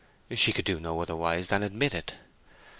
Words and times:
She 0.33 0.51
could 0.51 0.65
do 0.65 0.79
no 0.79 0.99
otherwise 0.99 1.49
than 1.49 1.61
admit 1.61 1.93
it. 1.93 2.15